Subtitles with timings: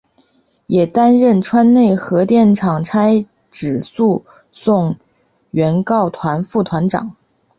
[0.65, 4.97] 也担任川内核电厂差止诉讼
[5.51, 7.15] 原告团副团长。